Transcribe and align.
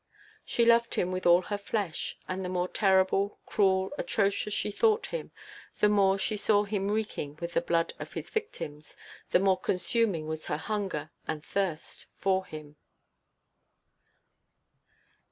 She 0.43 0.65
loved 0.65 0.95
him 0.95 1.11
with 1.11 1.27
all 1.27 1.43
her 1.43 1.59
flesh, 1.59 2.17
and 2.27 2.43
the 2.43 2.49
more 2.49 2.67
terrible, 2.67 3.37
cruel, 3.45 3.91
atrocious 3.99 4.51
she 4.51 4.71
thought 4.71 5.05
him, 5.13 5.29
the 5.79 5.89
more 5.89 6.17
she 6.17 6.37
saw 6.37 6.63
him 6.63 6.89
reeking 6.89 7.35
with 7.39 7.53
the 7.53 7.61
blood 7.61 7.93
of 7.99 8.13
his 8.13 8.31
victims, 8.31 8.97
the 9.29 9.37
more 9.37 9.59
consuming 9.59 10.25
was 10.25 10.47
her 10.47 10.57
hunger 10.57 11.11
and 11.27 11.45
thirst 11.45 12.07
for 12.17 12.47
him. 12.47 12.77